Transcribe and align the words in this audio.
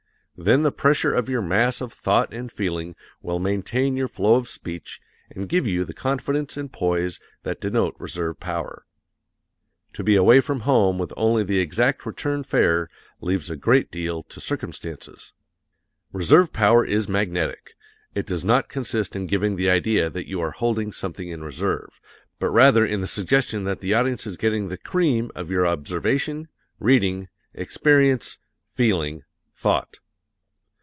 Then 0.37 0.63
the 0.63 0.71
pressure 0.71 1.13
of 1.13 1.29
your 1.29 1.43
mass 1.43 1.81
of 1.81 1.93
thought 1.93 2.33
and 2.33 2.51
feeling 2.51 2.95
will 3.21 3.37
maintain 3.37 3.95
your 3.95 4.07
flow 4.07 4.37
of 4.37 4.47
speech 4.47 4.99
and 5.29 5.47
give 5.47 5.67
you 5.67 5.83
the 5.85 5.93
confidence 5.93 6.57
and 6.57 6.73
poise 6.73 7.19
that 7.43 7.61
denote 7.61 7.93
reserve 7.99 8.39
power. 8.39 8.87
To 9.93 10.03
be 10.03 10.15
away 10.15 10.39
from 10.39 10.61
home 10.61 10.97
with 10.97 11.13
only 11.15 11.43
the 11.43 11.59
exact 11.59 12.07
return 12.07 12.41
fare 12.41 12.89
leaves 13.19 13.51
a 13.51 13.55
great 13.55 13.91
deal 13.91 14.23
to 14.23 14.39
circumstances! 14.39 15.33
Reserve 16.11 16.51
power 16.51 16.83
is 16.83 17.07
magnetic. 17.07 17.75
It 18.15 18.25
does 18.25 18.43
not 18.43 18.67
consist 18.67 19.15
in 19.15 19.27
giving 19.27 19.57
the 19.57 19.69
idea 19.69 20.09
that 20.09 20.27
you 20.27 20.41
are 20.41 20.51
holding 20.51 20.91
something 20.91 21.27
in 21.29 21.43
reserve, 21.43 22.01
but 22.39 22.49
rather 22.49 22.83
in 22.83 23.01
the 23.01 23.05
suggestion 23.05 23.63
that 23.65 23.79
the 23.79 23.93
audience 23.93 24.25
is 24.25 24.37
getting 24.37 24.69
the 24.69 24.77
cream 24.77 25.29
of 25.35 25.51
your 25.51 25.67
observation, 25.67 26.47
reading, 26.79 27.29
experience, 27.53 28.39
feeling, 28.73 29.21
thought. 29.53 29.99